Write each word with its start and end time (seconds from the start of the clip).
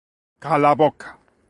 _¡Cala 0.43 0.69
a 0.73 0.79
boca! 0.81 1.07